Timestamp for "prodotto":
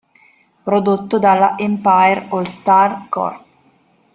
0.63-1.19